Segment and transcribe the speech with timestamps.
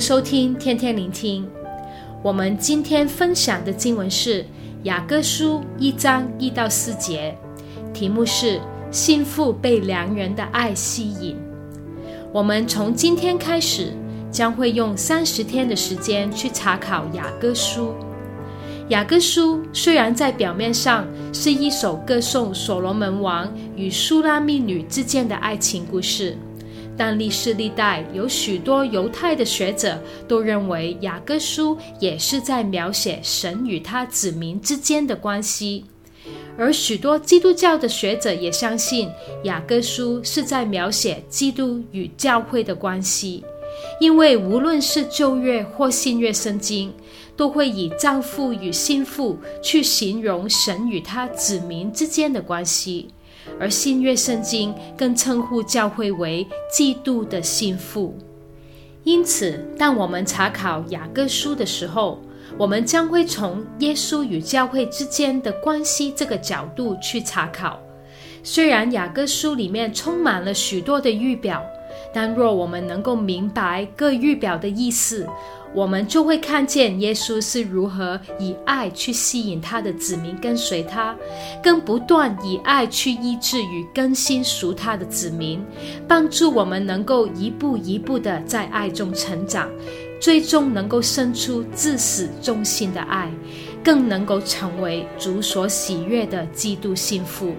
[0.00, 1.48] 收听天天聆听。
[2.22, 4.44] 我们今天分享的经文是
[4.82, 7.36] 雅歌书一章一到四节，
[7.92, 8.60] 题目是
[8.90, 11.36] “新妇被良人的爱吸引”。
[12.32, 13.92] 我们从今天开始
[14.30, 17.94] 将会用三十天的时间去查考雅歌书。
[18.88, 26.36] 雅歌书虽然在表面上是一首歌颂所罗门王与苏拉密女之间的爱情故事。
[26.96, 35.84] 但历世历代有许多犹太的学者都认为，雅歌书也是在描写神与他子民之间的关系，
[36.56, 39.10] 而许多基督教的学者也相信，
[39.44, 43.44] 雅歌书是在描写基督与教会的关系，
[44.00, 46.92] 因为无论是旧约或新约圣经，
[47.36, 53.08] 都会以丈夫与新妇去形容神与他子民之间的关系。
[53.58, 58.16] 而新约圣经更称呼教会为基督的新妇。
[59.04, 62.20] 因此，当我们查考雅各书的时候，
[62.58, 67.78] 我们将会从耶稣与教会之间的关系这个角度去查考。
[68.42, 71.62] 虽然雅各书里面充满了许多的预表，
[72.12, 75.26] 但若我们能够明白各预表的意思，
[75.76, 81.14] 我们就会看见耶稣是如何以爱去吸引他的子民跟随他，
[81.62, 85.62] 更不断以爱去医治与更新属他的子民，
[86.08, 89.68] 帮助我们能够一步一步的在爱中成长，
[90.18, 93.30] 最终能够生出至死忠心的爱，
[93.84, 97.54] 更能够成为主所喜悦的基督新妇。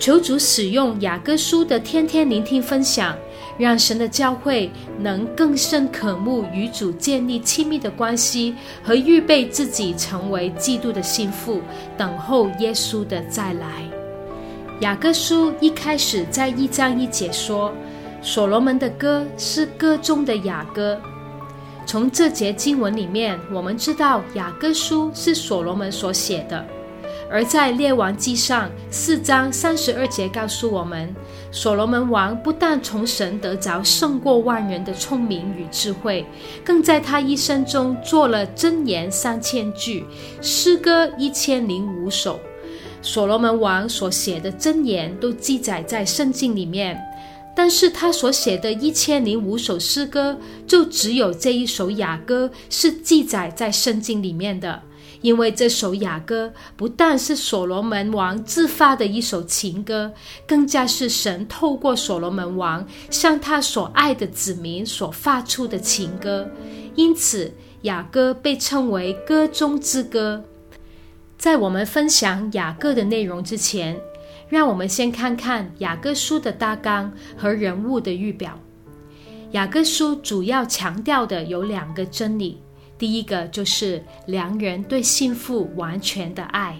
[0.00, 3.14] 求主使用雅各书的天天聆听分享，
[3.60, 11.60] 让神的教会能更深渴慕与主建立亲密的关系，和预备自己成为基督的心腹，
[11.96, 13.84] 等候耶稣的再来。
[14.80, 17.70] 雅歌书一开始在一章一节说
[18.22, 20.98] ：“所罗门的歌是歌中的雅歌。”
[21.84, 26.64] 从这节经文里面，我们知道雅歌书是所罗门所写的。
[27.30, 31.14] 而在列王记上四章三十二节告诉我们，
[31.52, 36.26] 所罗门王不但从神得着胜过万人的聪明与智慧，
[36.64, 40.04] 更在他一生中做了箴言三千句，
[40.42, 42.40] 诗歌一千零五首。
[43.00, 47.00] 所罗门王所写的箴言都记载在圣经里面，
[47.54, 50.36] 但是他所写的一千零五首诗歌，
[50.66, 54.82] 就只有这一首雅歌是记载在圣经里面的。
[55.20, 60.12] 因为这首雅歌不但是所罗门王自发的一首情歌，
[60.46, 66.50] 更加是神透过所罗门王向他所爱的子民所发出的情歌，
[66.94, 70.44] 因此雅歌被称为歌中之歌。
[71.36, 73.98] 在我们分享雅歌的内容之前，
[74.48, 78.58] 让我们先看看雅歌书的大纲和人物的预表。
[79.52, 82.58] 雅歌书主要强调的有两个真理。
[83.00, 86.76] 第一个就是良人对新妇完全的爱，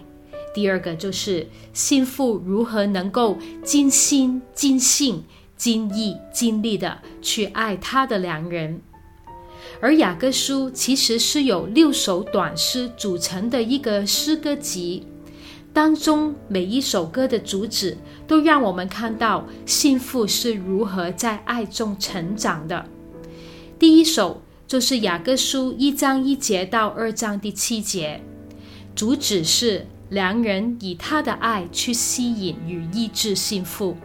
[0.54, 5.24] 第二个就是新妇如何能够尽心、尽性、
[5.56, 8.82] 尽意、尽力的去爱他的良人。
[9.80, 15.06] 而雅歌书其实是由六首短诗组成的一个诗歌集，
[15.72, 22.84] 当中每一首歌的主旨都让我们看到新妇是如何在爱中成长的。
[23.78, 24.42] 第一首。
[24.70, 28.22] 就是雅各书一章一节到二章第七节，
[28.94, 33.96] 主旨是良人以他的爱去吸引与医治新妇。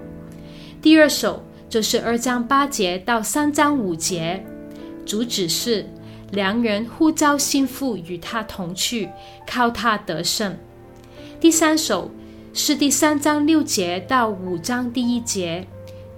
[0.81, 4.43] 第二首就是二章八节到三章五节，
[5.05, 5.87] 主旨是
[6.31, 9.07] 良人呼召幸福与他同去，
[9.45, 10.57] 靠他得胜。
[11.39, 12.09] 第三首
[12.55, 15.67] 是第三章六节到五章第一节，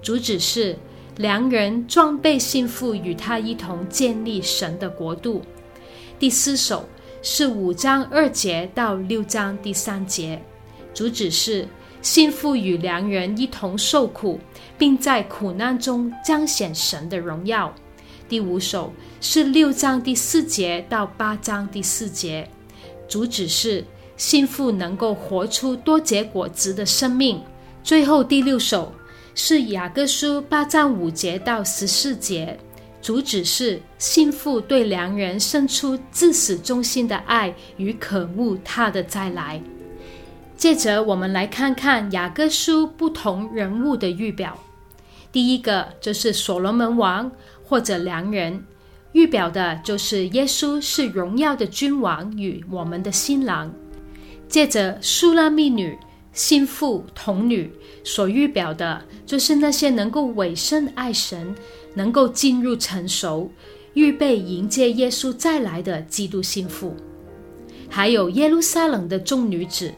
[0.01, 0.77] 主旨是。
[1.17, 5.41] 良人装备信父，与他一同建立神的国度。
[6.19, 6.87] 第四首
[7.23, 10.39] 是五章二节到六章第三节，
[10.93, 11.67] 主旨是
[12.03, 14.39] 信父与良人一同受苦，
[14.77, 17.73] 并在苦难中彰显神的荣耀。
[18.29, 22.47] 第五首是六章第四节到八章第四节，
[23.07, 23.83] 主旨是
[24.17, 27.41] 信父能够活出多结果子的生命。
[27.83, 28.93] 最后第六首。
[29.39, 32.57] 是雅各书八章五节到十四节，
[33.03, 39.61] 主旨是信父对良人生出至死忠心的爱与渴慕他的再来。
[40.57, 44.57] 接着，我们来看看雅各书不同人物的预表。
[45.31, 47.31] 第一个就是所罗门王
[47.63, 48.65] 或者良人，
[49.11, 53.71] 预表的就是耶稣是荣耀的君王与我们的新郎。
[54.49, 55.95] 接着，苏拉密女。
[56.37, 57.73] 新妇童女
[58.03, 61.55] 所预表的，就是那些能够委身爱神、
[61.95, 63.51] 能够进入成熟、
[63.95, 66.95] 预备迎接耶稣再来的基督新妇。
[67.89, 69.91] 还有耶路撒冷的众女子，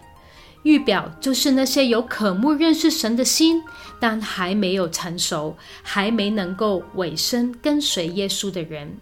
[0.63, 3.62] 预表就是那些有渴慕认识神的心，
[4.00, 8.97] 但还没有成熟，还没能够委身跟随耶稣的人。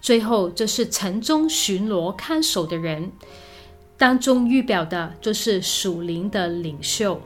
[0.00, 3.10] 最后就是城中巡逻看守的人，
[3.98, 7.20] 当中预表的就是属灵的领袖。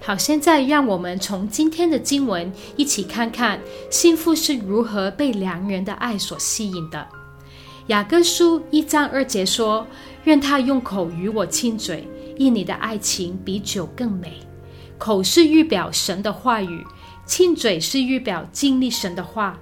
[0.00, 3.60] 好，现在让我们从今天的经文一起看看
[3.90, 7.06] 新妇是如何被良人的爱所吸引的。
[7.88, 9.86] 雅各书一章二节说
[10.24, 14.40] ：“愿他用口与我亲嘴，因你的爱情比酒更美。”
[14.98, 16.84] 口是预表神的话语，
[17.26, 19.58] 亲嘴是预表经历神的话。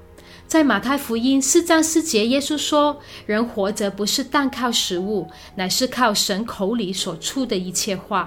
[0.51, 8.27] 在马太福音四章四节，耶稣说：“人活着不是单靠食物，乃是靠神口里所出的一切话。”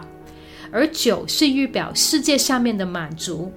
[0.72, 3.52] 而酒是预表世界上面的满足。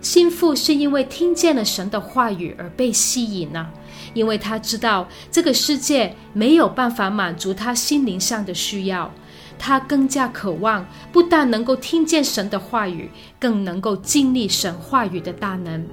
[0.00, 3.70] 心腹是因为听见了神的话语而被吸引了，
[4.14, 9.12] 因为他知道这个世界没有办法满足他心灵上的需要，
[9.58, 15.86] 他更加渴望不但能够听见神的话语，更能够经历神话语的大能。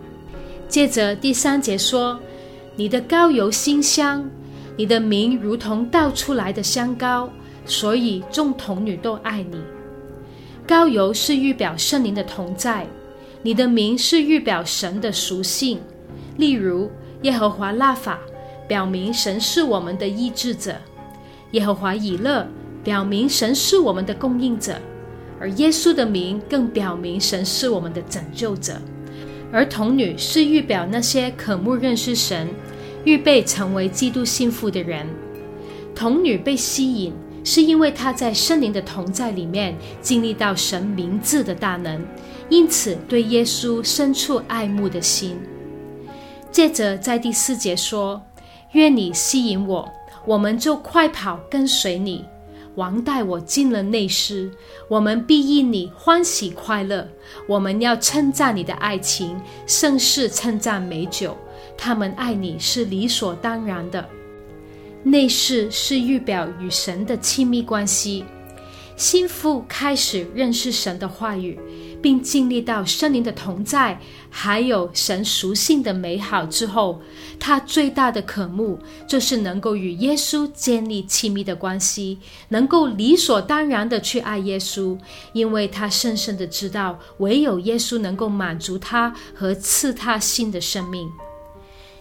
[0.67, 2.19] 接着第三节说
[2.75, 4.29] ：“你的膏油馨香，
[4.75, 7.29] 你的名如同倒出来的香膏，
[7.65, 9.57] 所以众童女都爱你。
[10.67, 12.85] 膏油是预表圣灵的同在，
[13.41, 15.79] 你的名是预表神的属性。
[16.35, 16.91] 例如
[17.21, 18.19] 耶和华拉法，
[18.67, 20.73] 表明神是我们的医治者；
[21.51, 22.45] 耶和华以勒，
[22.83, 24.73] 表明神是我们的供应者；
[25.39, 28.73] 而耶稣的名更表明神是我们的拯救者。”
[29.51, 32.47] 而童女是预表那些渴慕认识神、
[33.05, 35.07] 预备成为基督信徒的人。
[35.95, 37.13] 童女被吸引，
[37.44, 42.05] 是因为她在圣灵的同在里面经历到神名字的大能，
[42.49, 45.39] 因此对耶稣生出爱慕的心。
[46.51, 48.21] 接着在第四节说
[48.73, 49.88] ：“愿你吸引我，
[50.25, 52.25] 我们就快跑跟随你。”
[52.77, 54.51] 王带我进了内室，
[54.88, 57.09] 我们必因你欢喜快乐。
[57.47, 59.35] 我们要称赞你的爱情，
[59.65, 61.35] 胜似称赞美酒。
[61.75, 64.07] 他们爱你是理所当然的。
[65.01, 68.24] 内室是预表与神的亲密关系。
[68.95, 71.59] 心腹开始认识神的话语，
[72.01, 73.99] 并经历到圣灵的同在，
[74.29, 77.01] 还有神属性的美好之后，
[77.39, 84.97] 他最大的渴慕就是能够与耶稣建立亲密的关系，能够理所当然的去爱耶稣，
[85.33, 91.09] 因为他深深的知道，唯有耶稣能够满足他和赐他新的生命。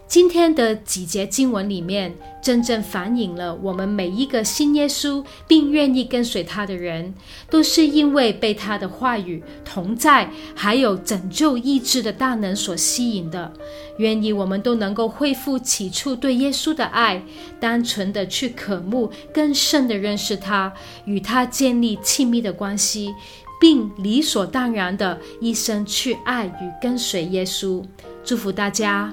[0.08, 7.12] 今天的几节经文里面，真正反映了我们每一个信耶稣并愿意跟随他的人，
[7.50, 13.52] 都是因为被他的话语同在，还有拯救意志的大能所吸引的。
[13.98, 17.20] 愿意我们都能够恢复起初对耶稣的爱，
[17.58, 20.72] 单纯的去渴慕更深的认识他，
[21.04, 23.12] 与他建立亲密的关系，
[23.60, 27.82] 并理所当然的一生去爱与跟随耶稣。
[28.24, 29.12] 祝福大家。